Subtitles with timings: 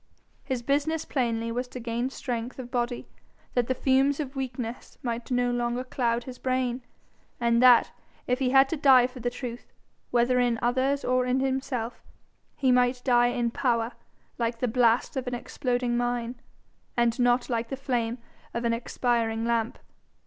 [0.43, 3.07] His business plainly was to gain strength of body,
[3.53, 6.81] that the fumes of weakness might no longer cloud his brain,
[7.39, 7.91] and that,
[8.25, 9.71] if he had to die for the truth,
[10.09, 12.01] whether in others or in himself,
[12.55, 13.91] he might die in power,
[14.39, 16.33] like the blast of an exploding mine,
[16.97, 18.17] and not like the flame
[18.55, 19.77] of an expiring lamp.